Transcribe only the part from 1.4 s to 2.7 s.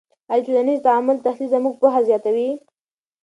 زموږ پوهه زیاتوي؟